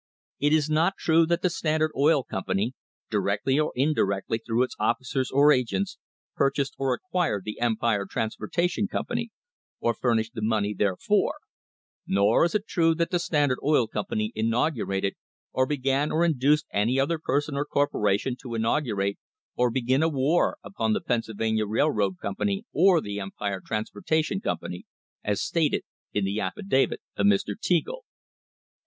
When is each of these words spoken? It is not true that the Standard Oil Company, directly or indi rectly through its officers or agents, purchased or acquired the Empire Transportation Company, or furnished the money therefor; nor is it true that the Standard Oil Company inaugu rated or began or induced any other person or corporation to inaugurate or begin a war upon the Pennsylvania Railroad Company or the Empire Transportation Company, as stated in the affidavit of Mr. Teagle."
It 0.39 0.51
is 0.51 0.67
not 0.67 0.95
true 0.97 1.27
that 1.27 1.43
the 1.43 1.49
Standard 1.51 1.91
Oil 1.95 2.23
Company, 2.23 2.73
directly 3.11 3.59
or 3.59 3.71
indi 3.75 4.01
rectly 4.01 4.39
through 4.43 4.63
its 4.63 4.75
officers 4.79 5.29
or 5.29 5.51
agents, 5.51 5.99
purchased 6.35 6.73
or 6.79 6.95
acquired 6.95 7.43
the 7.45 7.59
Empire 7.61 8.07
Transportation 8.09 8.87
Company, 8.87 9.29
or 9.79 9.93
furnished 9.93 10.33
the 10.33 10.41
money 10.41 10.73
therefor; 10.73 11.33
nor 12.07 12.43
is 12.45 12.55
it 12.55 12.65
true 12.67 12.95
that 12.95 13.11
the 13.11 13.19
Standard 13.19 13.59
Oil 13.63 13.85
Company 13.85 14.33
inaugu 14.35 14.87
rated 14.87 15.13
or 15.53 15.67
began 15.67 16.11
or 16.11 16.25
induced 16.25 16.65
any 16.73 16.99
other 16.99 17.19
person 17.19 17.53
or 17.55 17.63
corporation 17.63 18.35
to 18.41 18.55
inaugurate 18.55 19.19
or 19.55 19.69
begin 19.69 20.01
a 20.01 20.09
war 20.09 20.57
upon 20.63 20.93
the 20.93 21.01
Pennsylvania 21.01 21.67
Railroad 21.67 22.17
Company 22.19 22.63
or 22.73 23.01
the 23.01 23.19
Empire 23.19 23.61
Transportation 23.63 24.39
Company, 24.41 24.87
as 25.23 25.43
stated 25.43 25.83
in 26.11 26.25
the 26.25 26.39
affidavit 26.39 27.01
of 27.15 27.27
Mr. 27.27 27.53
Teagle." 27.55 28.01